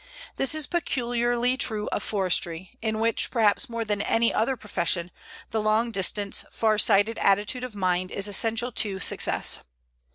This 0.35 0.55
is 0.55 0.65
peculiarly 0.65 1.57
true 1.57 1.87
of 1.91 2.01
forestry, 2.01 2.75
in 2.81 2.97
which, 2.99 3.29
perhaps 3.29 3.69
more 3.69 3.85
than 3.85 4.01
in 4.01 4.07
any 4.07 4.33
other 4.33 4.57
profession, 4.57 5.11
the 5.51 5.61
long 5.61 5.91
distance, 5.91 6.43
far 6.49 6.79
sighted 6.79 7.19
attitude 7.19 7.63
of 7.63 7.75
mind 7.75 8.11
is 8.11 8.27
essential 8.27 8.71
to 8.71 8.99
success. 8.99 9.59